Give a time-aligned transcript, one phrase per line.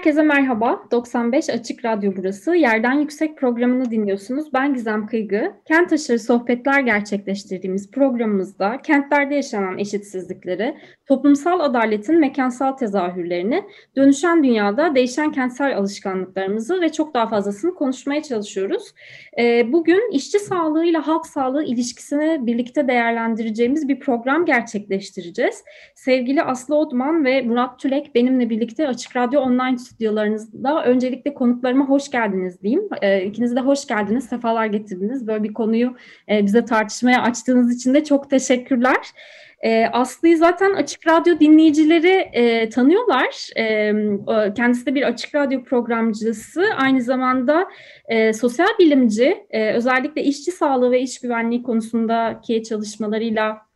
[0.00, 0.82] Herkese merhaba.
[0.90, 2.54] 95 Açık Radyo burası.
[2.54, 4.52] Yerden Yüksek programını dinliyorsunuz.
[4.52, 5.52] Ben Gizem Kıygı.
[5.68, 13.64] Kent aşırı sohbetler gerçekleştirdiğimiz programımızda kentlerde yaşanan eşitsizlikleri, toplumsal adaletin mekansal tezahürlerini,
[13.96, 18.82] dönüşen dünyada değişen kentsel alışkanlıklarımızı ve çok daha fazlasını konuşmaya çalışıyoruz.
[19.38, 25.64] Ee, bugün işçi sağlığıyla halk sağlığı ilişkisini birlikte değerlendireceğimiz bir program gerçekleştireceğiz.
[25.94, 32.10] Sevgili Aslı Odman ve Murat Tülek benimle birlikte Açık Radyo Online stüdyolarınızda öncelikle konuklarıma hoş
[32.10, 32.88] geldiniz diyeyim.
[33.02, 35.26] E, de hoş geldiniz, sefalar getirdiniz.
[35.26, 35.96] Böyle bir konuyu
[36.28, 39.06] e, bize tartışmaya açtığınız için de çok teşekkürler.
[39.60, 43.50] E, Aslı'yı zaten Açık Radyo dinleyicileri e, tanıyorlar.
[43.56, 43.92] E,
[44.54, 46.64] kendisi de bir Açık Radyo programcısı.
[46.76, 47.68] Aynı zamanda
[48.08, 53.69] e, sosyal bilimci, özellikle işçi sağlığı ve iş güvenliği konusundaki çalışmalarıyla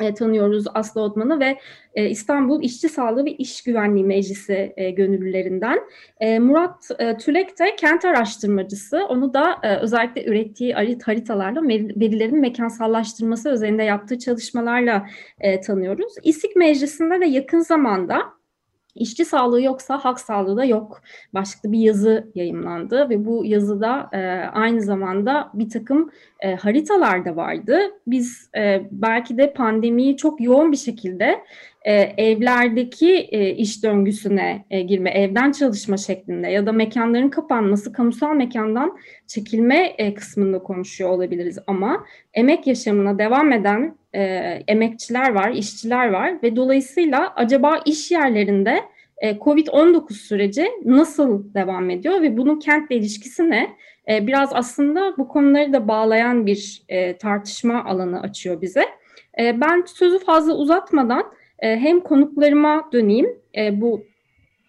[0.00, 1.58] e, tanıyoruz Aslı Odman'ı ve
[1.94, 5.78] e, İstanbul İşçi Sağlığı ve İş Güvenliği Meclisi e, gönüllülerinden.
[6.20, 9.06] E, Murat e, Tülek de kent araştırmacısı.
[9.08, 10.74] Onu da e, özellikle ürettiği
[11.04, 11.62] haritalarla
[12.00, 15.06] verilerin mekansallaştırması üzerinde yaptığı çalışmalarla
[15.40, 16.14] e, tanıyoruz.
[16.22, 18.35] İSİK Meclisi'nde de yakın zamanda
[18.96, 21.00] İşçi sağlığı yoksa hak sağlığı da yok.
[21.34, 24.18] Başlıklı bir yazı yayımlandı ve bu yazıda e,
[24.52, 27.78] aynı zamanda bir takım e, haritalar da vardı.
[28.06, 31.44] Biz e, belki de pandemiyi çok yoğun bir şekilde
[31.86, 38.34] e, evlerdeki e, iş döngüsüne e, girme, evden çalışma şeklinde ya da mekanların kapanması, kamusal
[38.34, 41.58] mekandan çekilme kısmında konuşuyor olabiliriz.
[41.66, 43.96] Ama emek yaşamına devam eden
[44.68, 48.80] emekçiler var, işçiler var ve dolayısıyla acaba iş yerlerinde
[49.18, 53.76] e, COVID-19 süreci nasıl devam ediyor ve bunun kentle ilişkisi ne?
[54.08, 56.82] Biraz aslında bu konuları da bağlayan bir
[57.18, 58.84] tartışma alanı açıyor bize.
[59.38, 61.24] Ben sözü fazla uzatmadan
[61.58, 63.38] e, hem konuklarıma döneyim.
[63.56, 64.04] E, bu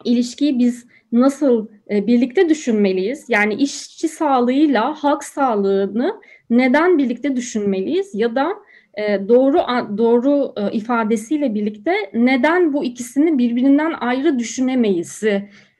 [0.05, 3.25] ilişkiyi biz nasıl e, birlikte düşünmeliyiz?
[3.29, 8.15] Yani işçi sağlığıyla halk sağlığını neden birlikte düşünmeliyiz?
[8.15, 8.53] Ya da
[8.93, 9.57] e, doğru
[9.97, 15.23] doğru e, ifadesiyle birlikte neden bu ikisini birbirinden ayrı düşünemeyiz?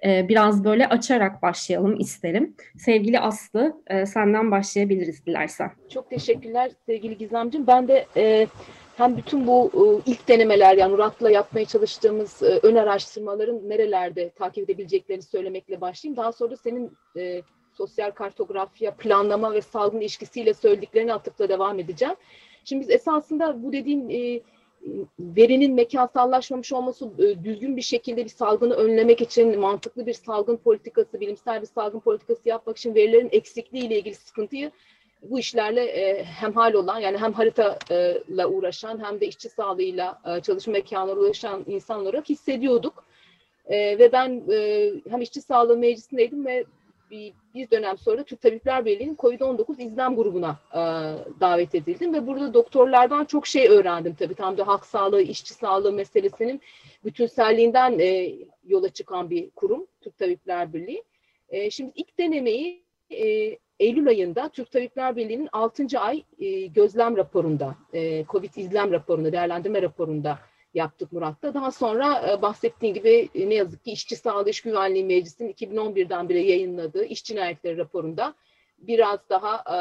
[0.04, 2.56] Biraz böyle açarak başlayalım isterim.
[2.78, 5.72] Sevgili Aslı, senden başlayabiliriz dilersen.
[5.90, 7.68] Çok teşekkürler sevgili Gizemciğim.
[7.68, 8.48] Ben de e,
[8.98, 14.64] hem bütün bu e, ilk denemeler yani Murat'la yapmaya çalıştığımız e, ön araştırmaların nerelerde takip
[14.64, 16.18] edebileceklerini söylemekle başlayayım.
[16.18, 17.42] Daha sonra da senin e,
[17.74, 22.16] sosyal kartografya, planlama ve salgın ilişkisiyle söylediklerini atıkla devam edeceğim.
[22.64, 24.42] Şimdi biz esasında bu dediğim e,
[25.20, 31.20] verinin mekansallaşmamış olması e, düzgün bir şekilde bir salgını önlemek için mantıklı bir salgın politikası,
[31.20, 34.72] bilimsel bir salgın politikası yapmak için verilerin eksikliği ile ilgili sıkıntıyı
[35.22, 40.74] bu işlerle e, hemhal olan yani hem haritayla uğraşan hem de işçi sağlığıyla e, çalışma
[40.74, 43.06] mekanlarına uğraşan insan olarak hissediyorduk.
[43.66, 46.66] E, ve ben e, hem işçi sağlığı meclisindeydim ve
[47.12, 50.80] bir, bir dönem sonra Türk Tabipler Birliği'nin COVID-19 izlem grubuna e,
[51.40, 54.36] davet edildim ve burada doktorlardan çok şey öğrendim tabii.
[54.36, 56.62] Tam da halk sağlığı, işçi sağlığı meselesinin
[57.06, 58.36] bütünselliğinden e,
[58.68, 61.04] yola çıkan bir kurum Türk Tabipler Birliği.
[61.50, 66.00] E, şimdi ilk denemeyi e, Eylül ayında Türk Tabipler Birliği'nin 6.
[66.00, 70.40] ay e, gözlem raporunda, e, COVID izlem raporunda, değerlendirme raporunda
[70.74, 71.54] yaptık Murat'ta.
[71.54, 76.30] Daha sonra e, bahsettiğim gibi e, ne yazık ki İşçi Sağlığı İş Güvenliği Meclisi'nin 2011'den
[76.30, 78.34] beri yayınladığı iş cinayetleri raporunda
[78.78, 79.78] biraz daha e,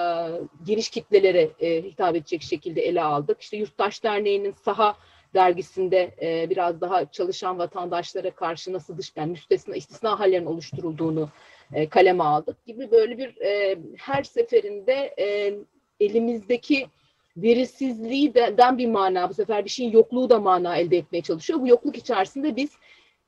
[0.64, 3.40] geniş kitlelere e, hitap edecek şekilde ele aldık.
[3.40, 4.96] İşte Yurttaş Derneği'nin saha
[5.34, 11.28] dergisinde e, biraz daha çalışan vatandaşlara karşı nasıl dış yani müstesna istisna hallerin oluşturulduğunu
[11.72, 15.54] e, kaleme aldık gibi böyle bir e, her seferinde e,
[16.00, 16.86] elimizdeki
[17.36, 21.60] verisizliğinden bir mana bu sefer bir şeyin yokluğu da mana elde etmeye çalışıyor.
[21.60, 22.70] Bu yokluk içerisinde biz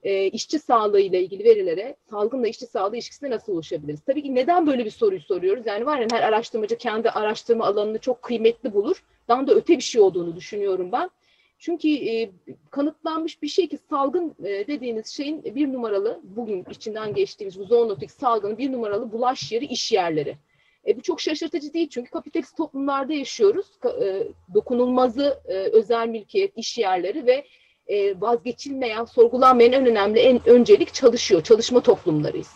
[0.02, 4.00] e, işçi sağlığı ile ilgili verilere salgınla işçi sağlığı ilişkisine nasıl ulaşabiliriz?
[4.06, 5.66] Tabii ki neden böyle bir soruyu soruyoruz?
[5.66, 9.02] Yani var ya her araştırmacı kendi araştırma alanını çok kıymetli bulur.
[9.28, 11.10] Daha da öte bir şey olduğunu düşünüyorum ben.
[11.58, 12.30] Çünkü e,
[12.70, 18.10] kanıtlanmış bir şey ki salgın e, dediğiniz şeyin bir numaralı bugün içinden geçtiğimiz bu zoonotik
[18.10, 20.36] salgının bir numaralı bulaş yeri iş yerleri.
[20.86, 23.66] E, bu çok şaşırtıcı değil çünkü kapitalist toplumlarda yaşıyoruz.
[24.02, 24.22] E,
[24.54, 27.44] dokunulmazı e, özel mülkiyet, iş yerleri ve
[27.86, 31.42] e, vazgeçilmeyen, sorgulanmayan en önemli en öncelik çalışıyor.
[31.42, 32.50] Çalışma toplumlarıyız.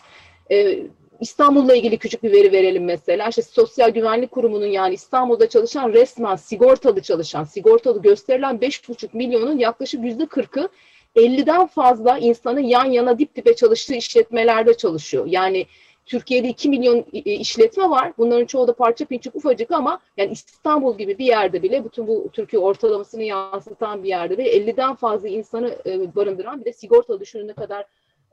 [0.50, 0.78] E,
[1.22, 3.28] İstanbul'la ilgili küçük bir veri verelim mesela.
[3.28, 10.04] İşte Sosyal Güvenlik Kurumu'nun yani İstanbul'da çalışan resmen sigortalı çalışan, sigortalı gösterilen 5,5 milyonun yaklaşık
[10.04, 10.69] yüzde 40'ı
[11.16, 15.26] 50'den fazla insanın yan yana dip dibe çalıştığı işletmelerde çalışıyor.
[15.26, 15.66] Yani
[16.06, 18.12] Türkiye'de 2 milyon işletme var.
[18.19, 22.28] Bunların çoğu da parça pinçik ufacık ama yani İstanbul gibi bir yerde bile bütün bu
[22.32, 27.48] Türkiye ortalamasını yansıtan bir yerde bile 50'den fazla insanı e, barındıran bir de sigortalı düşünün
[27.48, 27.86] ne kadar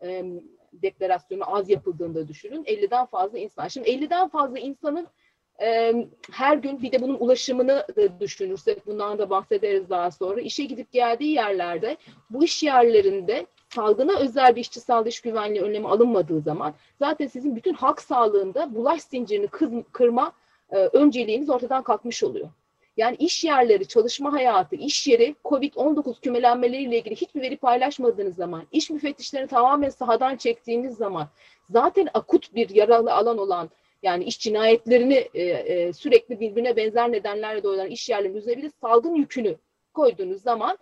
[0.03, 0.25] e,
[0.73, 2.63] deklarasyonu az yapıldığında düşünün.
[2.63, 3.67] 50'den fazla insan.
[3.67, 5.07] Şimdi 50'den fazla insanın
[5.61, 5.93] e,
[6.31, 10.41] her gün bir de bunun ulaşımını da düşünürsek bundan da bahsederiz daha sonra.
[10.41, 11.97] İşe gidip geldiği yerlerde
[12.29, 17.55] bu iş yerlerinde salgına özel bir işçi sağlığı iş güvenliği önlemi alınmadığı zaman zaten sizin
[17.55, 19.47] bütün halk sağlığında bulaş zincirini
[19.91, 20.31] kırma
[20.71, 22.49] e, önceliğiniz ortadan kalkmış oluyor.
[22.99, 28.89] Yani iş yerleri, çalışma hayatı, iş yeri COVID-19 kümelenmeleriyle ilgili hiçbir veri paylaşmadığınız zaman, iş
[28.89, 31.27] müfettişlerini tamamen sahadan çektiğiniz zaman
[31.69, 33.69] zaten akut bir yaralı alan olan
[34.03, 39.15] yani iş cinayetlerini e, e, sürekli birbirine benzer nedenlerle doğulan iş yerlerinin üzerine bir salgın
[39.15, 39.55] yükünü
[39.93, 40.77] koyduğunuz zaman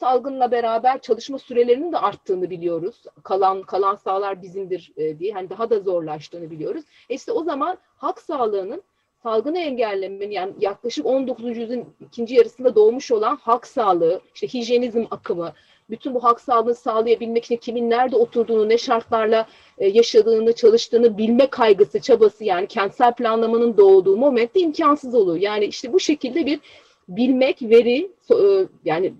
[0.00, 3.02] salgınla beraber çalışma sürelerinin de arttığını biliyoruz.
[3.22, 6.84] Kalan kalan sahalar bizimdir e, diye hani daha da zorlaştığını biliyoruz.
[7.10, 8.82] E işte o zaman halk sağlığının
[9.22, 11.44] salgını engellemenin yani yaklaşık 19.
[11.46, 15.52] yüzyılın ikinci yarısında doğmuş olan halk sağlığı, işte hijyenizm akımı,
[15.90, 19.46] bütün bu halk sağlığını sağlayabilmek için kimin nerede oturduğunu, ne şartlarla
[19.78, 25.40] e, yaşadığını, çalıştığını bilme kaygısı, çabası yani kentsel planlamanın doğduğu momentte imkansız oluyor.
[25.40, 26.60] Yani işte bu şekilde bir
[27.08, 29.12] bilmek, veri e, yani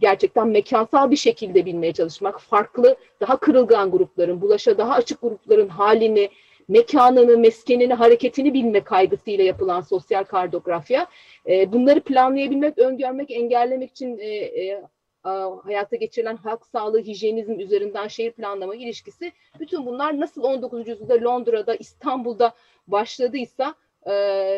[0.00, 6.30] gerçekten mekansal bir şekilde bilmeye çalışmak, farklı, daha kırılgan grupların, bulaşa daha açık grupların halini,
[6.68, 11.06] mekanını, meskenini, hareketini bilme kaygısıyla yapılan sosyal kardografya.
[11.48, 14.82] E, bunları planlayabilmek, öngörmek, engellemek için e, e,
[15.64, 20.88] hayata geçirilen halk sağlığı, hijyenizm üzerinden şehir planlama ilişkisi bütün bunlar nasıl 19.
[20.88, 22.54] yüzyılda Londra'da, İstanbul'da
[22.86, 23.74] başladıysa
[24.06, 24.12] e,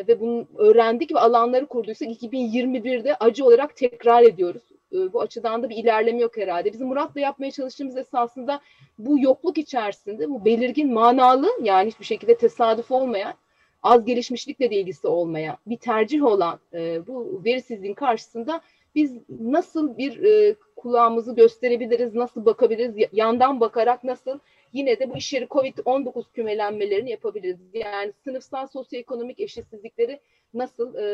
[0.09, 4.63] ve bunu öğrendik ve alanları kurduysak 2021'de acı olarak tekrar ediyoruz.
[4.93, 6.73] E, bu açıdan da bir ilerleme yok herhalde.
[6.73, 8.61] Bizim Murat'la yapmaya çalıştığımız esasında
[8.99, 13.35] bu yokluk içerisinde bu belirgin manalı yani hiçbir şekilde tesadüf olmayan
[13.83, 18.61] az gelişmişlikle de ilgisi olmayan bir tercih olan e, bu verisizliğin karşısında
[18.95, 24.39] biz nasıl bir e, kulağımızı gösterebiliriz, nasıl bakabiliriz, yandan bakarak nasıl
[24.73, 27.59] yine de bu iş yeri COVID-19 kümelenmelerini yapabiliriz.
[27.75, 30.21] Yani sınıfsal sosyoekonomik eşitsizlikleri
[30.55, 31.05] nasıl e,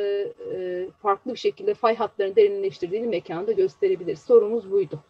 [0.54, 4.20] e, farklı bir şekilde fay hatlarını derinleştirdiğini mekanda gösterebiliriz.
[4.20, 5.00] Sorumuz buydu.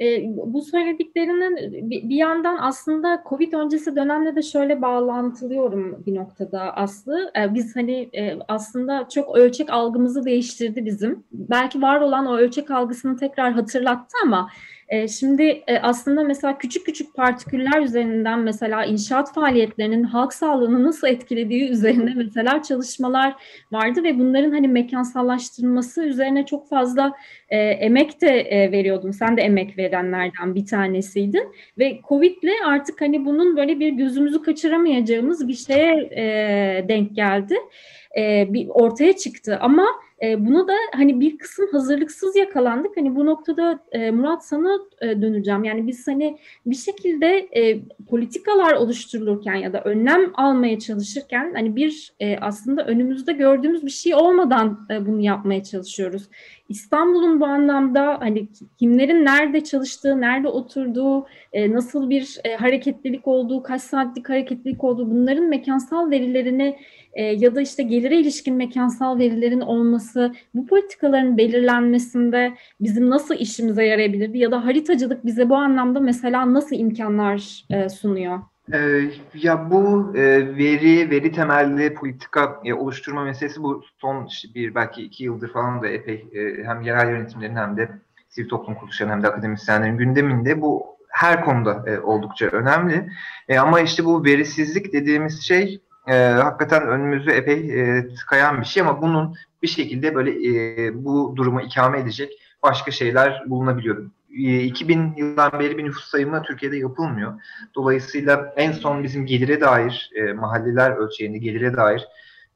[0.00, 1.56] E, bu söylediklerinin
[1.90, 7.30] bir yandan aslında Covid öncesi dönemle de şöyle bağlantılıyorum bir noktada Aslı.
[7.40, 11.24] E, biz hani e, aslında çok ölçek algımızı değiştirdi bizim.
[11.32, 14.50] Belki var olan o ölçek algısını tekrar hatırlattı ama
[14.92, 21.06] e, şimdi e, aslında mesela küçük küçük partiküller üzerinden mesela inşaat faaliyetlerinin halk sağlığını nasıl
[21.08, 23.34] etkilediği üzerine mesela çalışmalar
[23.72, 27.12] vardı ve bunların hani mekansallaştırılması üzerine çok fazla
[27.48, 29.12] e, emek de e, veriyordum.
[29.12, 35.48] Sen de emek verenlerden bir tanesiydin ve Covid'le artık hani bunun böyle bir gözümüzü kaçıramayacağımız
[35.48, 37.56] bir şeye e, denk geldi.
[38.18, 39.86] E, bir ortaya çıktı ama
[40.22, 42.96] e, buna da hani bir kısım hazırlıksız yakalandık.
[42.96, 45.64] Hani bu noktada e, Murat sana e, döneceğim.
[45.64, 47.80] Yani biz hani bir şekilde e,
[48.10, 54.88] politikalar oluşturulurken ya da önlem almaya çalışırken hani bir aslında önümüzde gördüğümüz bir şey olmadan
[55.06, 56.28] bunu yapmaya çalışıyoruz.
[56.72, 58.48] İstanbul'un bu anlamda hani
[58.78, 65.10] kimlerin nerede çalıştığı, nerede oturduğu, e, nasıl bir e, hareketlilik olduğu, kaç saatlik hareketlilik olduğu
[65.10, 66.78] bunların mekansal verilerini
[67.12, 73.84] e, ya da işte gelire ilişkin mekansal verilerin olması, bu politikaların belirlenmesinde bizim nasıl işimize
[73.84, 77.64] yarayabilirdi ya da haritacılık bize bu anlamda mesela nasıl imkanlar
[78.00, 78.51] sunuyor?
[78.72, 80.22] Ee, ya bu e,
[80.56, 85.88] veri veri temelli politika e, oluşturma meselesi bu son bir belki iki yıldır falan da
[85.88, 87.90] epey e, hem yerel yönetimlerin hem de
[88.28, 93.08] sivil toplum kuruluşlarının hem de akademisyenlerin gündeminde bu her konuda oldukça önemli.
[93.58, 97.68] Ama işte bu verisizlik dediğimiz şey hakikaten önümüzü epey
[98.14, 100.32] tıkayan bir şey ama bunun bir şekilde böyle
[101.04, 104.10] bu durumu ikame edecek başka şeyler bulunabiliyor.
[104.32, 107.32] 2000 yıldan beri bir nüfus sayımı Türkiye'de yapılmıyor.
[107.74, 112.08] Dolayısıyla en son bizim gelire dair, e, mahalleler ölçeğinde gelire dair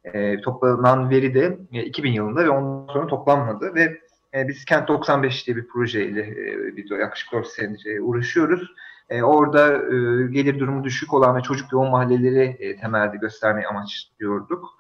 [0.05, 4.01] e, toplanan veri de e, 2000 yılında ve ondan sonra toplanmadı ve
[4.35, 8.73] e, biz Kent 95 diye bir projeyle e, bir yaklaşık 4 senedir e, uğraşıyoruz.
[9.11, 14.79] E, orada e, gelir durumu düşük olan ve çocuk yoğun mahalleleri e, temelde göstermeyi amaçlıyorduk.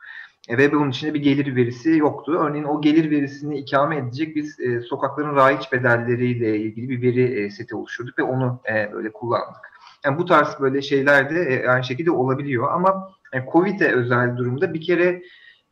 [0.48, 2.38] E, ve bunun içinde bir gelir verisi yoktu.
[2.40, 7.50] Örneğin o gelir verisini ikame edecek biz e, sokakların rayiç bedelleriyle ilgili bir veri e,
[7.50, 9.76] seti oluşturduk ve onu e, böyle kullandık.
[10.04, 14.74] Yani bu tarz böyle şeyler de e, aynı şekilde olabiliyor ama yani Covid'e özel durumda
[14.74, 15.22] bir kere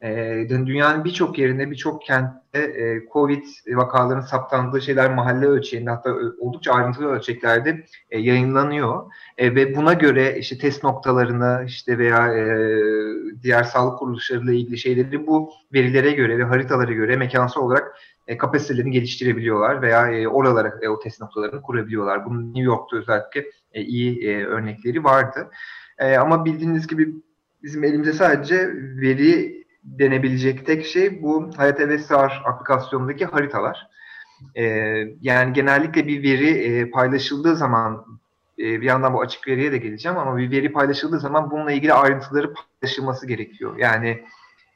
[0.04, 6.72] e, dünyanın birçok yerinde, birçok kentte e, Covid vakalarının saptandığı şeyler mahalle ölçeğinde hatta oldukça
[6.72, 9.12] ayrıntılı ölçeklerde e, yayınlanıyor.
[9.38, 12.44] E, ve buna göre işte test noktalarını işte veya e,
[13.42, 18.90] diğer sağlık kuruluşlarıyla ilgili şeyleri bu verilere göre ve haritalara göre mekansal olarak e, kapasitelerini
[18.90, 22.26] geliştirebiliyorlar veya e, oralara e, o test noktalarını kurabiliyorlar.
[22.26, 25.50] Bunun New York'ta özellikle e, iyi e, örnekleri vardı.
[25.98, 27.14] E, ama bildiğiniz gibi
[27.62, 33.88] bizim elimizde sadece veri denebilecek tek şey bu Hayat Evesar aplikasyonundaki haritalar.
[34.54, 34.64] E,
[35.20, 38.04] yani genellikle bir veri e, paylaşıldığı zaman
[38.58, 41.92] e, bir yandan bu açık veriye de geleceğim ama bir veri paylaşıldığı zaman bununla ilgili
[41.92, 43.76] ayrıntıları paylaşılması gerekiyor.
[43.78, 44.24] Yani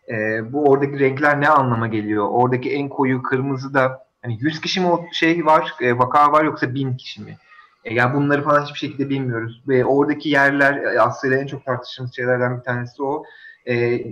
[0.09, 2.29] e, bu oradaki renkler ne anlama geliyor?
[2.31, 6.45] Oradaki en koyu kırmızı da hani 100 kişi mi o şey var, e, vaka var
[6.45, 7.37] yoksa 1000 kişi mi?
[7.85, 9.63] E, yani bunları falan hiçbir şekilde bilmiyoruz.
[9.69, 13.25] Ve oradaki yerler e, aslında en çok tartıştığımız şeylerden bir tanesi o.
[13.69, 14.07] E,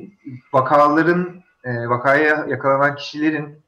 [0.53, 3.63] vakaların, e, vakaya yakalanan kişilerin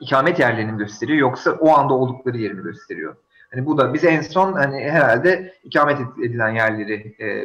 [0.00, 3.16] ikamet yerlerini gösteriyor yoksa o anda oldukları yerini gösteriyor.
[3.50, 7.44] Hani bu da biz en son hani herhalde ikamet edilen yerleri e,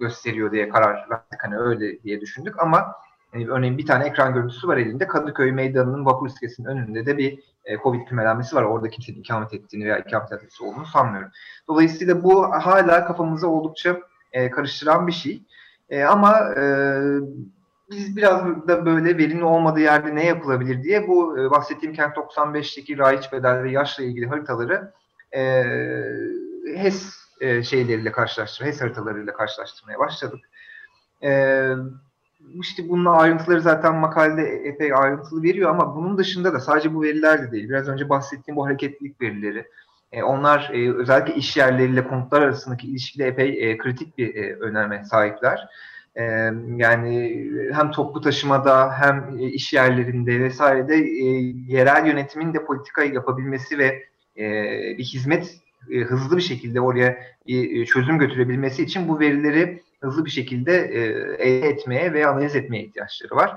[0.00, 1.42] gösteriyor diye karar verdik.
[1.42, 2.94] Hani öyle diye düşündük ama
[3.34, 5.06] yani örneğin bir tane ekran görüntüsü var elinde.
[5.06, 8.62] Kadıköy Meydanı'nın vapur iskesinin önünde de bir e, Covid kümelenmesi var.
[8.62, 11.30] Orada kimsenin ikamet ettiğini veya ikamet adresi olduğunu sanmıyorum.
[11.68, 14.00] Dolayısıyla bu hala kafamızı oldukça
[14.32, 15.42] e, karıştıran bir şey.
[15.88, 16.64] E, ama e,
[17.90, 22.98] biz biraz da böyle verimli olmadığı yerde ne yapılabilir diye bu e, bahsettiğim Kent 95'teki
[22.98, 24.92] raiç bedel ve yaşla ilgili haritaları
[25.32, 25.64] e,
[26.76, 30.40] HES e, şeyleriyle karşılaştırmaya, HES haritalarıyla karşılaştırmaya başladık.
[31.22, 31.70] E,
[32.60, 37.42] işte bunun ayrıntıları zaten makalede epey ayrıntılı veriyor ama bunun dışında da sadece bu veriler
[37.42, 37.68] de değil.
[37.68, 39.66] Biraz önce bahsettiğim bu hareketlilik verileri.
[40.14, 45.04] E, onlar e, özellikle iş yerleriyle konutlar arasındaki ilişkide epey e, kritik bir e, öneme
[45.04, 45.68] sahipler.
[46.16, 46.22] E,
[46.76, 51.24] yani hem toplu taşımada hem e, iş yerlerinde vesairede e,
[51.68, 54.04] yerel yönetimin de politikayı yapabilmesi ve
[54.38, 54.44] e,
[54.98, 55.54] bir hizmet
[55.90, 60.76] e, hızlı bir şekilde oraya bir e, çözüm götürebilmesi için bu verileri hızlı bir şekilde
[60.76, 61.00] e,
[61.48, 63.56] elde etmeye ve analiz etmeye ihtiyaçları var.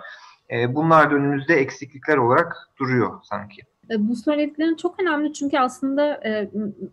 [0.51, 3.61] E, bunlar da önümüzde eksiklikler olarak duruyor sanki.
[3.91, 6.49] E, bu söylediklerin çok önemli çünkü aslında e,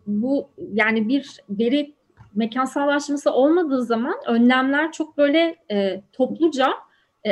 [0.07, 1.93] bu yani bir veri
[2.35, 6.67] mekansallaşması olmadığı zaman önlemler çok böyle e, topluca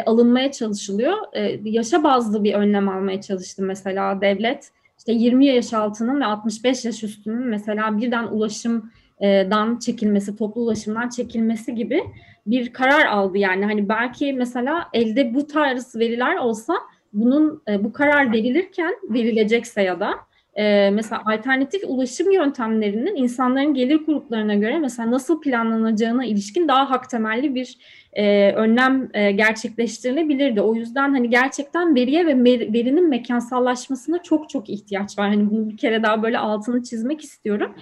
[0.05, 1.17] alınmaya çalışılıyor.
[1.63, 4.71] Yaşa bazlı bir önlem almaya çalıştı mesela devlet.
[4.97, 8.91] İşte 20 yaş altının ve 65 yaş üstünün mesela birden ulaşım
[9.21, 12.03] dan çekilmesi, toplu ulaşımdan çekilmesi gibi
[12.47, 13.37] bir karar aldı.
[13.37, 16.73] Yani hani belki mesela elde bu tarz veriler olsa
[17.13, 20.13] bunun bu karar verilirken verilecekse ya da
[20.55, 27.09] e, mesela alternatif ulaşım yöntemlerinin insanların gelir gruplarına göre mesela nasıl planlanacağına ilişkin daha hak
[27.09, 27.77] temelli bir
[28.13, 30.61] e, önlem e, gerçekleştirilebilirdi.
[30.61, 32.43] O yüzden hani gerçekten veriye ve
[32.73, 35.29] verinin mekansallaşmasına çok çok ihtiyaç var.
[35.29, 37.75] Hani bunu bir kere daha böyle altını çizmek istiyorum.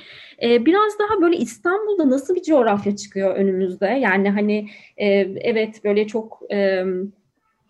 [0.44, 3.86] E, biraz daha böyle İstanbul'da nasıl bir coğrafya çıkıyor önümüzde?
[3.86, 5.08] Yani hani e,
[5.42, 6.40] evet böyle çok...
[6.52, 6.86] E,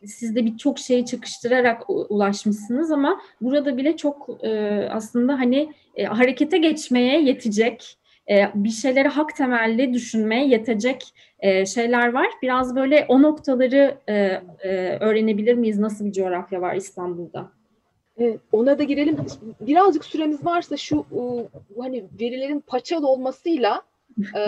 [0.05, 4.50] siz de birçok şeyi çakıştırarak ulaşmışsınız ama burada bile çok e,
[4.91, 7.98] aslında hani e, harekete geçmeye yetecek
[8.29, 12.27] e, bir şeyleri hak temelli düşünmeye yetecek e, şeyler var.
[12.41, 15.79] Biraz böyle o noktaları e, e, öğrenebilir miyiz?
[15.79, 17.51] Nasıl bir coğrafya var İstanbul'da?
[18.17, 19.17] Evet, ona da girelim.
[19.62, 21.05] Birazcık süremiz varsa şu
[21.79, 23.81] hani verilerin paçal olmasıyla
[24.36, 24.41] e,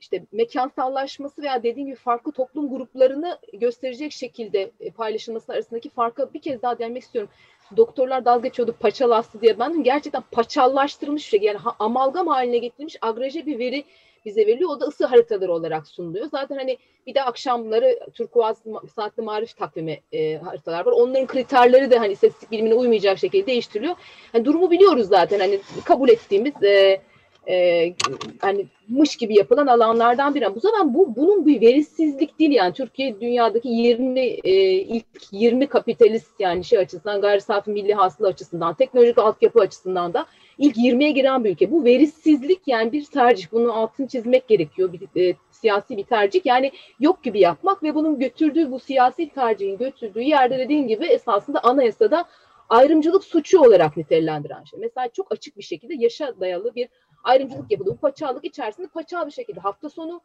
[0.00, 6.40] işte mekansallaşması veya dediğim gibi farklı toplum gruplarını gösterecek şekilde e, paylaşılması arasındaki farka bir
[6.40, 7.30] kez daha değinmek istiyorum.
[7.76, 9.58] Doktorlar dalga geçiyordu paçalastı diye.
[9.58, 13.84] Ben gerçekten paçallaştırılmış şey yani amalgam haline getirilmiş agreje bir veri
[14.24, 14.70] bize veriliyor.
[14.70, 16.26] O da ısı haritaları olarak sunuluyor.
[16.26, 18.62] Zaten hani bir de akşamları Turkuaz
[18.94, 20.92] Saatli Marif takvimi e, haritalar var.
[20.92, 23.94] Onların kriterleri de hani istatistik bilimine uymayacak şekilde değiştiriliyor.
[24.34, 27.00] Yani durumu biliyoruz zaten hani kabul ettiğimiz e,
[27.48, 27.94] e,
[28.40, 30.54] hani mış gibi yapılan alanlardan biri.
[30.54, 36.40] Bu zaman bu bunun bir verisizlik değil yani Türkiye dünyadaki 20 e, ilk 20 kapitalist
[36.40, 40.26] yani şey açısından gayri safi milli hasıla açısından teknolojik altyapı açısından da
[40.58, 41.70] ilk 20'ye giren bir ülke.
[41.70, 43.46] Bu verisizlik yani bir tercih.
[43.52, 44.92] Bunun altını çizmek gerekiyor.
[44.92, 46.40] Bir, e, siyasi bir tercih.
[46.44, 51.60] Yani yok gibi yapmak ve bunun götürdüğü bu siyasi tercihin götürdüğü yerde dediğin gibi esasında
[51.64, 52.24] anayasada
[52.68, 54.80] ayrımcılık suçu olarak nitelendiren şey.
[54.80, 56.88] Mesela çok açık bir şekilde yaşa dayalı bir
[57.24, 57.90] ayrımcılık yapıldı.
[57.90, 60.20] Bu paçalık içerisinde paçal bir şekilde hafta sonu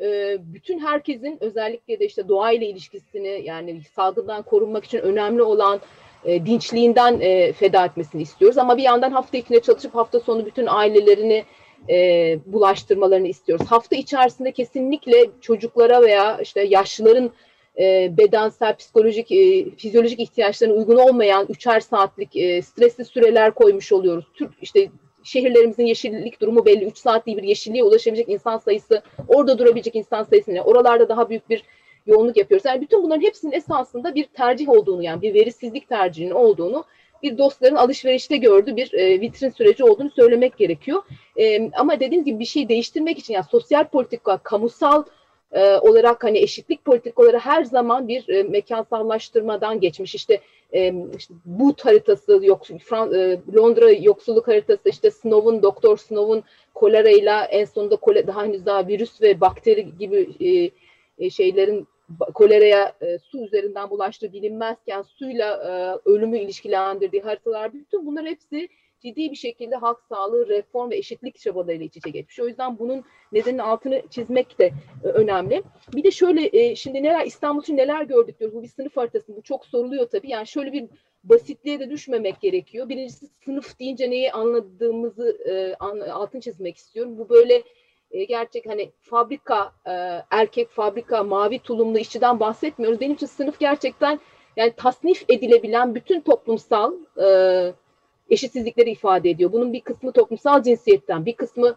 [0.00, 5.80] e, bütün herkesin özellikle de işte doğayla ilişkisini yani salgından korunmak için önemli olan
[6.24, 8.58] e, dinçliğinden e, feda etmesini istiyoruz.
[8.58, 11.44] Ama bir yandan hafta içinde çalışıp hafta sonu bütün ailelerini
[11.88, 13.66] e, bulaştırmalarını istiyoruz.
[13.66, 17.30] Hafta içerisinde kesinlikle çocuklara veya işte yaşlıların
[17.78, 24.24] e, bedensel, psikolojik, e, fizyolojik ihtiyaçlarına uygun olmayan üçer saatlik e, stresli süreler koymuş oluyoruz.
[24.34, 24.90] Türk işte
[25.24, 26.84] şehirlerimizin yeşillik durumu belli.
[26.84, 30.62] Üç saatlik bir yeşilliğe ulaşabilecek insan sayısı, orada durabilecek insan sayısı ne?
[30.62, 31.62] Oralarda daha büyük bir
[32.06, 32.64] yoğunluk yapıyoruz.
[32.66, 36.84] Yani bütün bunların hepsinin esasında bir tercih olduğunu yani bir verisizlik tercihinin olduğunu
[37.22, 41.02] bir dostların alışverişte gördüğü bir e, vitrin süreci olduğunu söylemek gerekiyor.
[41.36, 45.04] E, ama dediğim gibi bir şey değiştirmek için yani sosyal politika, kamusal
[45.54, 50.14] e, olarak hani eşitlik politikaları her zaman bir e, mekansallaştırmadan geçmiş.
[50.14, 50.40] İşte,
[50.74, 56.42] e, işte bu haritası yok Fran, e, Londra yoksulluk haritası işte Snow'un Doktor Snow'un
[56.74, 60.70] kolerayla en sonunda kole, daha henüz daha virüs ve bakteri gibi e,
[61.18, 61.88] e, şeylerin
[62.34, 65.70] koleraya e, su üzerinden bulaştığı bilinmezken suyla e,
[66.10, 68.68] ölümü ilişkilendirdiği haritalar bütün bunlar hepsi
[69.04, 72.40] ciddi bir şekilde halk sağlığı, reform ve eşitlik çabalarıyla iç içe geçmiş.
[72.40, 74.72] O yüzden bunun nedenin altını çizmek de
[75.04, 75.62] e, önemli.
[75.94, 78.56] Bir de şöyle e, şimdi neler İstanbul için neler gördük diyoruz.
[78.56, 79.36] Bu bir sınıf haritası.
[79.36, 80.30] Bu çok soruluyor tabii.
[80.30, 80.84] Yani şöyle bir
[81.24, 82.88] basitliğe de düşmemek gerekiyor.
[82.88, 85.74] Birincisi sınıf deyince neyi anladığımızı e,
[86.10, 87.18] altını çizmek istiyorum.
[87.18, 87.62] Bu böyle
[88.28, 89.72] gerçek hani fabrika
[90.30, 93.00] erkek fabrika mavi tulumlu işçiden bahsetmiyoruz.
[93.00, 94.20] Benim için sınıf gerçekten
[94.56, 97.26] yani tasnif edilebilen bütün toplumsal e,
[98.30, 99.52] eşitsizlikleri ifade ediyor.
[99.52, 101.76] Bunun bir kısmı toplumsal cinsiyetten, bir kısmı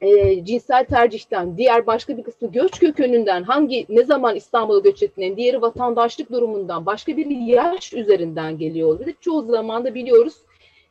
[0.00, 5.36] e, cinsel tercihten, diğer başka bir kısmı göç kökeninden, hangi ne zaman İstanbul'a göç ettiğinden,
[5.36, 9.06] diğeri vatandaşlık durumundan, başka bir yaş üzerinden geliyor.
[9.06, 10.34] Ve çoğu zaman da biliyoruz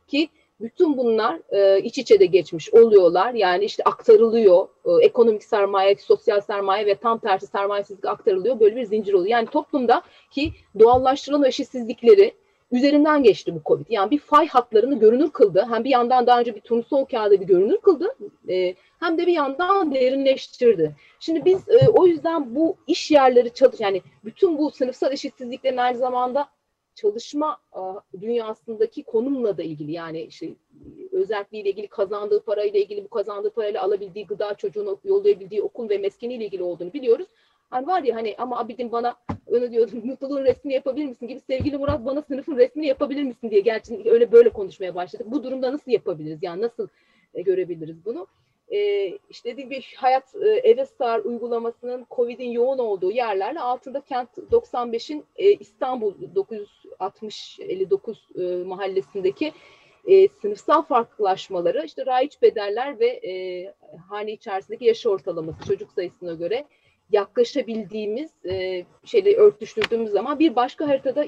[0.08, 0.28] ki
[0.60, 3.34] bütün bunlar e, iç içe de geçmiş oluyorlar.
[3.34, 4.68] Yani işte aktarılıyor.
[4.84, 8.60] E, ekonomik sermaye, sosyal sermaye ve tam tersi sermayesizlik aktarılıyor.
[8.60, 9.30] Böyle bir zincir oluyor.
[9.30, 12.34] Yani toplumda ki doğallaştırılan eşitsizlikleri
[12.70, 13.86] üzerinden geçti bu Covid.
[13.88, 15.66] Yani bir fay hatlarını görünür kıldı.
[15.70, 18.16] Hem bir yandan daha önce bir turnusol kağıdı bir görünür kıldı.
[18.48, 20.96] E, hem de bir yandan derinleştirdi.
[21.20, 25.98] Şimdi biz e, o yüzden bu iş yerleri çalış yani bütün bu sınıfsal eşitsizliklerin aynı
[25.98, 26.48] zamanda
[26.94, 27.58] çalışma
[28.20, 30.48] dünyasındaki konumla da ilgili yani işte
[31.12, 36.44] özelliğiyle ilgili kazandığı parayla ilgili bu kazandığı parayla alabildiği gıda çocuğunu yollayabildiği okul ve meskeniyle
[36.44, 37.26] ilgili olduğunu biliyoruz.
[37.70, 41.78] Hani var ya hani ama Abidin bana öyle diyordu mutluluğun resmini yapabilir misin gibi sevgili
[41.78, 45.26] Murat bana sınıfın resmini yapabilir misin diye gerçekten öyle böyle konuşmaya başladık.
[45.30, 46.88] Bu durumda nasıl yapabiliriz yani nasıl
[47.34, 48.26] e, görebiliriz bunu?
[48.70, 54.38] e, işte dediğim gibi hayat e, eve sığar uygulamasının COVID'in yoğun olduğu yerlerle altında kent
[54.38, 59.52] 95'in e, İstanbul 960-59 e, mahallesindeki
[60.06, 63.64] e, sınıfsal farklılaşmaları işte raiç bedeller ve e,
[64.08, 66.64] hane içerisindeki yaş ortalaması çocuk sayısına göre
[67.10, 71.24] yaklaşabildiğimiz e, şeyle örtüştürdüğümüz zaman bir başka haritada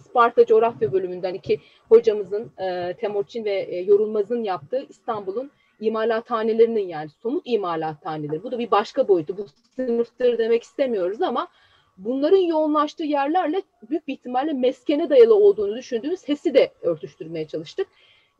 [0.00, 7.42] Sparta coğrafya bölümünden iki hocamızın e, Temurçin ve e, Yorulmaz'ın yaptığı İstanbul'un imalathanelerinin yani somut
[7.44, 8.42] imalathaneleri.
[8.42, 9.38] Bu da bir başka boyutu.
[9.38, 11.48] Bu sınıftır demek istemiyoruz ama
[11.96, 17.86] bunların yoğunlaştığı yerlerle büyük bir ihtimalle meskene dayalı olduğunu düşündüğümüz HES'i de örtüştürmeye çalıştık.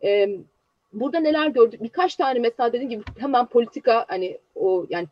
[0.05, 0.29] Ee,
[0.93, 1.83] burada neler gördük?
[1.83, 5.07] Birkaç tane mesela dediğim gibi hemen politika hani o yani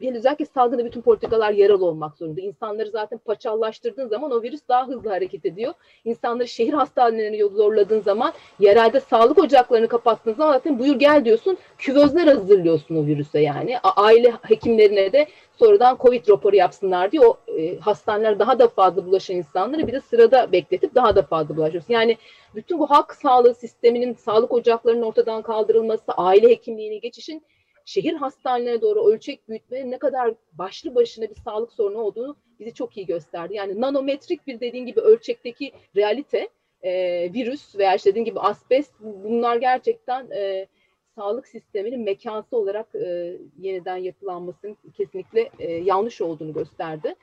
[0.00, 2.40] özellikle salgında bütün politikalar yaralı olmak zorunda.
[2.40, 5.74] İnsanları zaten paçallaştırdığın zaman o virüs daha hızlı hareket ediyor.
[6.04, 12.26] İnsanları şehir hastanelerine zorladığın zaman, yerelde sağlık ocaklarını kapattığın zaman zaten buyur gel diyorsun, küvezler
[12.26, 13.78] hazırlıyorsun o virüse yani.
[13.78, 15.26] Aile hekimlerine de
[15.58, 20.00] sonradan Covid raporu yapsınlar diye o e, hastaneler daha da fazla bulaşan insanları bir de
[20.00, 21.94] sırada bekletip daha da fazla bulaşıyorsun.
[21.94, 22.16] Yani
[22.54, 27.42] bütün bu halk sağlığı sisteminin, sağlık ocaklarının ortadan kaldırılması, aile hekimliğine geçişin
[27.90, 32.96] şehir hastanelerine doğru ölçek büyütmenin ne kadar başlı başına bir sağlık sorunu olduğunu bize çok
[32.96, 33.54] iyi gösterdi.
[33.54, 36.48] Yani nanometrik bir dediğin gibi ölçekteki realite,
[36.82, 36.92] e,
[37.32, 40.66] virüs veya işte dediğin gibi asbest bunlar gerçekten e,
[41.14, 47.14] sağlık sisteminin mekansı olarak e, yeniden yapılanmasının kesinlikle e, yanlış olduğunu gösterdi.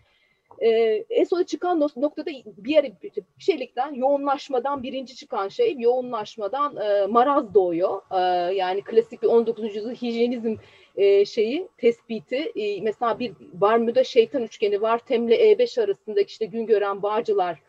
[0.62, 0.70] E,
[1.10, 2.92] en sona çıkan noktada bir yere
[3.40, 8.02] şeylikten yoğunlaşmadan birinci çıkan şey yoğunlaşmadan e, maraz doğuyor.
[8.12, 9.64] E, yani klasik bir 19.
[9.76, 10.56] yüzyıl hijyenizm
[10.96, 12.52] e, şeyi tespiti.
[12.56, 15.00] E, mesela bir Barmuda şeytan üçgeni var.
[15.00, 17.60] Temle E5 arasındaki işte gün gören bağcılar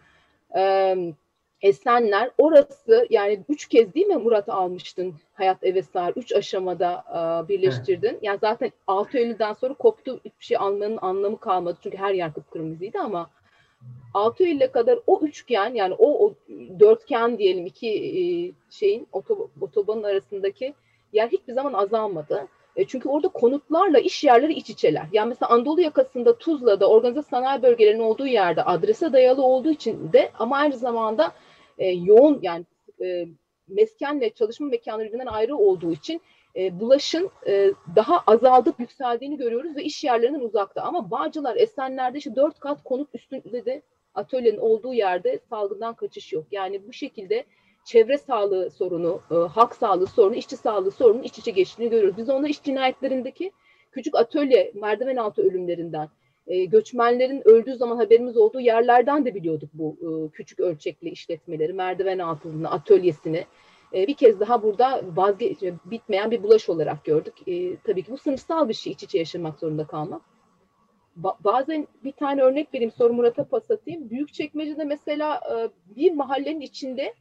[0.57, 0.95] e,
[1.63, 6.13] Esenler orası yani üç kez değil mi Murat almıştın Hayat Evesar?
[6.17, 8.09] Üç aşamada e, birleştirdin.
[8.09, 8.23] Evet.
[8.23, 11.79] Yani zaten 6 Eylül'den sonra koptu hiçbir şey almanın anlamı kalmadı.
[11.83, 13.31] Çünkü her yer kıpkırmızıydı ama
[14.15, 16.35] 6 Eylül'e kadar o üçgen yani o, o
[16.81, 18.23] dörtgen diyelim iki e,
[18.71, 19.09] şeyin
[19.61, 20.75] otobanın arasındaki
[21.13, 22.49] yer hiçbir zaman azalmadı.
[22.77, 25.07] E, çünkü orada konutlarla iş yerleri iç içeler.
[25.13, 30.31] Yani mesela Anadolu yakasında Tuzla'da organize sanayi bölgelerinin olduğu yerde adrese dayalı olduğu için de
[30.39, 31.33] ama aynı zamanda
[31.79, 32.65] e, yoğun yani
[33.05, 33.27] e,
[33.69, 36.21] meskenle çalışma mekanı birbirinden ayrı olduğu için
[36.57, 40.83] e, bulaşın e, daha azaldıp yükseldiğini görüyoruz ve iş yerlerinden uzakta.
[40.83, 43.83] Ama Bağcılar, Esenler'de işte dört kat konut üstünde de
[44.15, 46.45] atölyenin olduğu yerde salgından kaçış yok.
[46.51, 47.45] Yani bu şekilde
[47.85, 52.17] çevre sağlığı sorunu, e, halk sağlığı sorunu, işçi sağlığı sorunu iç içe geçtiğini görüyoruz.
[52.17, 53.53] Biz onu iş cinayetlerindeki
[53.93, 56.09] küçük atölye, merdiven altı ölümlerinden,
[56.49, 62.19] e, göçmenlerin öldüğü zaman haberimiz olduğu yerlerden de biliyorduk bu e, küçük ölçekli işletmeleri, merdiven
[62.19, 63.45] altını, atölyesini.
[63.95, 67.35] E, bir kez daha burada vazge bitmeyen bir bulaş olarak gördük.
[67.49, 70.23] E, tabii ki bu sınıfsal bir şey, iç içe yaşamak zorunda kalmak.
[71.17, 74.11] Ba bazen bir tane örnek vereyim, soru Murat'a pas atayım.
[74.11, 75.55] Büyükçekmece'de mesela e,
[75.97, 77.15] bir mahallenin içinde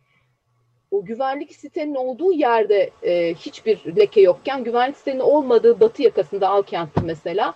[0.91, 7.01] o güvenlik sitenin olduğu yerde e, hiçbir leke yokken güvenlik sitenin olmadığı batı yakasında Alkent'te
[7.01, 7.53] mesela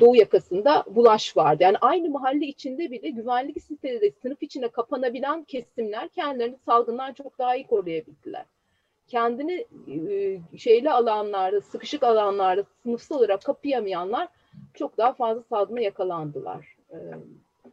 [0.00, 1.62] doğu yakasında bulaş vardı.
[1.62, 7.56] Yani aynı mahalle içinde bile güvenlik siteleri sınıf içine kapanabilen kesimler kendilerini salgından çok daha
[7.56, 8.44] iyi koruyabildiler.
[9.06, 9.66] Kendini
[10.10, 14.28] e, şeyli alanlarda, sıkışık alanlarda sınıfsal olarak kapayamayanlar
[14.74, 16.76] çok daha fazla salgına yakalandılar.
[16.90, 16.96] E,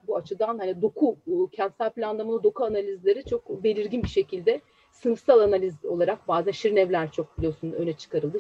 [0.08, 1.18] bu açıdan hani doku,
[1.52, 4.62] kentsel planlamalı doku analizleri çok belirgin bir şekilde
[4.92, 8.38] sınıfsal analiz olarak bazen şirin evler çok biliyorsun öne çıkarıldı.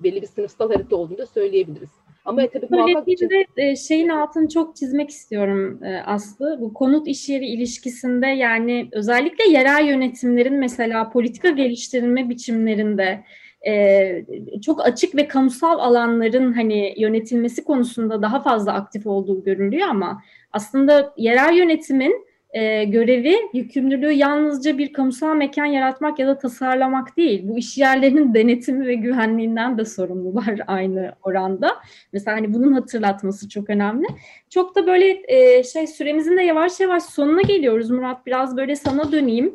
[0.00, 1.90] Belli bir sınıfsal harita olduğunu da söyleyebiliriz.
[2.28, 3.30] Ama tabii muhakkak için...
[3.56, 6.58] de şeyin altını çok çizmek istiyorum e, Aslı.
[6.60, 13.24] Bu konut iş yeri ilişkisinde yani özellikle yerel yönetimlerin mesela politika geliştirme biçimlerinde
[13.66, 14.24] e,
[14.62, 21.14] çok açık ve kamusal alanların hani yönetilmesi konusunda daha fazla aktif olduğu görülüyor ama aslında
[21.16, 27.48] yerel yönetimin e, görevi, yükümlülüğü yalnızca bir kamusal mekan yaratmak ya da tasarlamak değil.
[27.48, 31.70] Bu iş yerlerinin denetimi ve güvenliğinden de sorumlular aynı oranda.
[32.12, 34.06] Mesela hani bunun hatırlatması çok önemli.
[34.50, 38.26] Çok da böyle e, şey süremizin de yavaş yavaş sonuna geliyoruz Murat.
[38.26, 39.54] Biraz böyle sana döneyim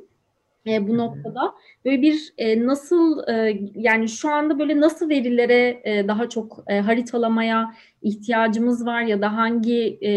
[0.67, 1.53] e, bu noktada.
[1.85, 6.79] Böyle bir e, nasıl e, yani şu anda böyle nasıl verilere e, daha çok e,
[6.79, 10.11] haritalamaya ihtiyacımız var ya da hangi e,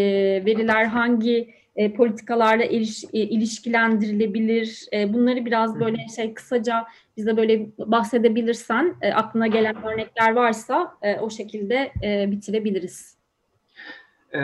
[0.46, 4.86] veriler hangi e, politikalarla iliş, e, ilişkilendirilebilir?
[4.92, 6.86] E, bunları biraz böyle şey kısaca
[7.16, 13.16] bize böyle bahsedebilirsen e, aklına gelen örnekler varsa e, o şekilde e, bitirebiliriz.
[14.32, 14.40] Ee,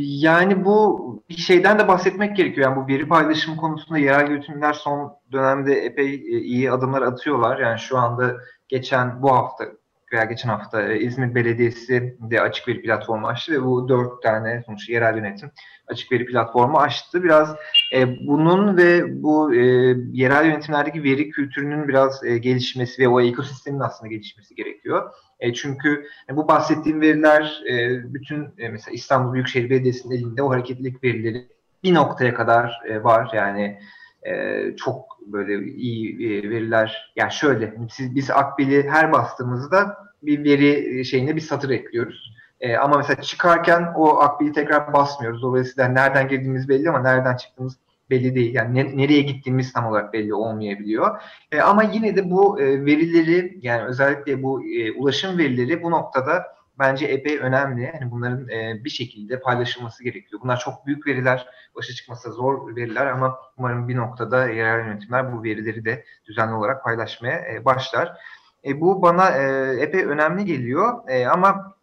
[0.00, 2.70] yani bu bir şeyden de bahsetmek gerekiyor.
[2.70, 7.58] Yani bu veri paylaşımı konusunda yerel yönetimler son dönemde epey e, iyi adımlar atıyorlar.
[7.58, 8.36] Yani şu anda
[8.68, 9.64] geçen bu hafta
[10.12, 14.62] veya geçen hafta e, İzmir Belediyesi de açık veri platformu açtı ve bu dört tane
[14.66, 15.50] sonuç yerel yönetim
[15.86, 17.24] açık veri platformu açtı.
[17.24, 17.56] Biraz
[17.94, 19.64] e, bunun ve bu e,
[20.12, 25.10] yerel yönetimlerdeki veri kültürünün biraz e, gelişmesi ve o ekosistemin aslında gelişmesi gerekiyor.
[25.40, 30.50] E, çünkü e, bu bahsettiğim veriler e, bütün e, mesela İstanbul Büyükşehir Belediyesi'nin elinde o
[30.50, 31.46] hareketlilik verileri
[31.82, 33.30] bir noktaya kadar e, var.
[33.34, 33.78] Yani
[34.26, 37.12] e, çok böyle iyi e, veriler.
[37.16, 42.32] Yani şöyle siz, biz Akbil'i her bastığımızda bir veri şeyine bir satır ekliyoruz.
[42.60, 45.42] E, ama mesela çıkarken o Akbil'i tekrar basmıyoruz.
[45.42, 47.76] Dolayısıyla nereden girdiğimiz belli ama nereden çıktığımız
[48.10, 48.54] belli değil.
[48.54, 51.22] Yani ne, nereye gittiğimiz tam olarak belli olmayabiliyor.
[51.52, 56.55] E, ama yine de bu e, verileri yani özellikle bu e, ulaşım verileri bu noktada
[56.78, 57.82] bence epey önemli.
[57.82, 60.40] Yani bunların e, bir şekilde paylaşılması gerekiyor.
[60.44, 65.42] Bunlar çok büyük veriler, başa çıkması zor veriler ama umarım bir noktada yerel yönetimler bu
[65.42, 68.16] verileri de düzenli olarak paylaşmaya e, başlar.
[68.64, 71.76] E, bu bana e, epey önemli geliyor e, ama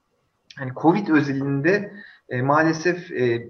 [0.58, 1.94] hani Covid özelinde
[2.30, 3.48] e, maalesef e,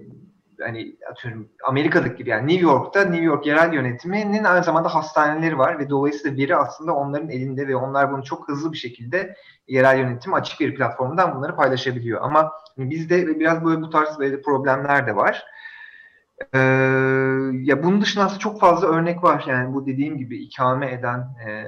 [0.60, 5.78] hani atıyorum Amerika'daki gibi yani New York'ta New York yerel yönetiminin aynı zamanda hastaneleri var
[5.78, 9.36] ve dolayısıyla veri aslında onların elinde ve onlar bunu çok hızlı bir şekilde
[9.68, 12.20] yerel yönetim açık bir platformundan bunları paylaşabiliyor.
[12.22, 15.44] Ama bizde biraz böyle bu tarz böyle problemler de var.
[16.54, 16.58] Ee,
[17.52, 19.44] ya bunun dışında aslında çok fazla örnek var.
[19.48, 21.66] Yani bu dediğim gibi ikame eden e,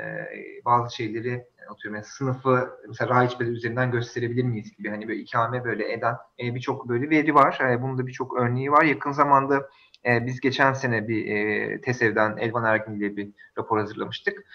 [0.65, 5.93] bazı şeyleri atıyorum yani sınıfı mesela Rahiçbeler üzerinden gösterebilir miyiz gibi hani böyle ikame böyle
[5.93, 7.61] eden e, birçok böyle veri var.
[7.71, 8.85] E, bunun da birçok örneği var.
[8.85, 9.69] Yakın zamanda
[10.07, 14.47] e, biz geçen sene bir e, TESEV'den Elvan Ergin ile bir rapor hazırlamıştık.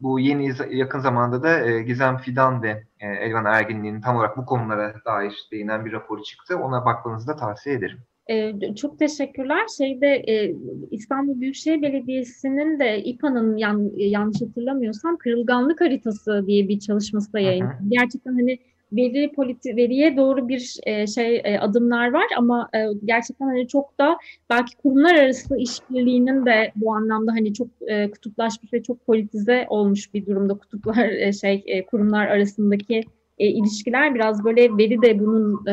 [0.00, 4.46] Bu yeni yakın zamanda da e, Gizem Fidan ve e, Elvan Ergin'in tam olarak bu
[4.46, 6.58] konulara dair değinen bir raporu çıktı.
[6.58, 7.98] Ona bakmanızı da tavsiye ederim.
[8.30, 9.66] Ee, çok teşekkürler.
[9.78, 10.54] Şeyde e,
[10.90, 17.82] İstanbul Büyükşehir Belediyesi'nin de İPA'nın yan, yanlış hatırlamıyorsam kırılganlık haritası diye bir çalışması da yayınladı.
[17.88, 18.58] Gerçekten hani
[18.92, 23.98] veri politi veriye doğru bir e, şey e, adımlar var ama e, gerçekten hani çok
[23.98, 24.18] da
[24.50, 30.14] belki kurumlar arası işbirliğinin de bu anlamda hani çok e, kutuplaşmış ve çok politize olmuş
[30.14, 33.04] bir durumda kutuplar e, şey e, kurumlar arasındaki
[33.38, 35.72] e, ilişkiler biraz böyle veri de bunun e,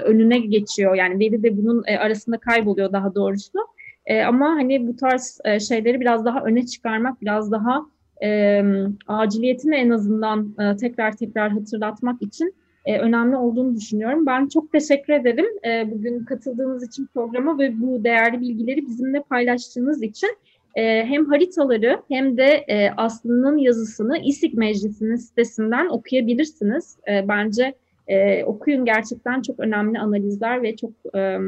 [0.00, 0.94] önüne geçiyor.
[0.94, 3.58] Yani veri de bunun e, arasında kayboluyor daha doğrusu.
[4.06, 7.86] E, ama hani bu tarz e, şeyleri biraz daha öne çıkarmak, biraz daha
[8.22, 8.62] e,
[9.06, 14.26] aciliyetini en azından e, tekrar tekrar hatırlatmak için e, önemli olduğunu düşünüyorum.
[14.26, 20.02] Ben çok teşekkür ederim e, bugün katıldığınız için programa ve bu değerli bilgileri bizimle paylaştığınız
[20.02, 20.36] için.
[20.76, 26.98] E, hem haritaları hem de e, Aslı'nın yazısını İSİK Meclisi'nin sitesinden okuyabilirsiniz.
[27.08, 27.74] E, bence
[28.06, 31.38] e, okuyun gerçekten çok önemli analizler ve çok e,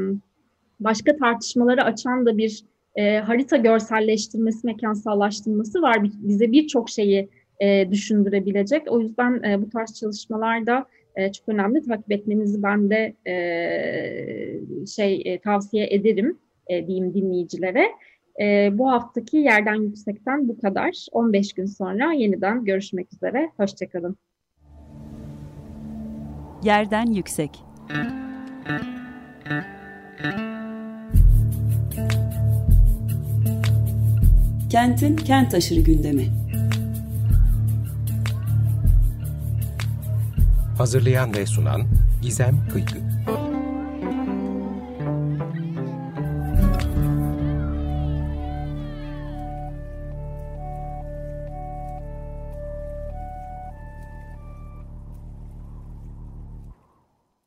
[0.79, 2.63] başka tartışmaları açan da bir
[2.95, 5.97] e, harita görselleştirmesi, mekansallaştırması var.
[6.03, 8.91] Bize birçok şeyi e, düşündürebilecek.
[8.91, 10.85] O yüzden e, bu tarz çalışmalarda
[11.15, 11.81] e, çok önemli.
[11.81, 13.35] Takip etmenizi ben de e,
[14.95, 16.37] şey e, tavsiye ederim
[16.67, 17.87] e, diyeyim dinleyicilere.
[18.41, 21.05] E, bu haftaki Yerden Yüksek'ten bu kadar.
[21.11, 23.51] 15 gün sonra yeniden görüşmek üzere.
[23.57, 24.17] Hoşçakalın.
[26.63, 27.63] Yerden Yüksek
[34.69, 36.27] Kentin kent aşırı gündemi.
[40.77, 41.81] Hazırlayan ve sunan
[42.21, 43.16] Gizem Kıykı.